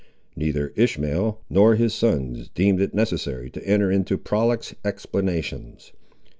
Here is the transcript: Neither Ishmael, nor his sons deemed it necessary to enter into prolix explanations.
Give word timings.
Neither 0.35 0.73
Ishmael, 0.75 1.41
nor 1.47 1.75
his 1.75 1.93
sons 1.93 2.49
deemed 2.49 2.81
it 2.81 2.95
necessary 2.95 3.51
to 3.51 3.63
enter 3.67 3.91
into 3.91 4.17
prolix 4.17 4.73
explanations. 4.83 5.93